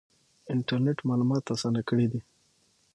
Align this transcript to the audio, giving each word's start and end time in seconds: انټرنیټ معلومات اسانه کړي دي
انټرنیټ 0.53 0.97
معلومات 1.09 1.43
اسانه 1.53 1.81
کړي 1.89 2.07
دي 2.11 2.21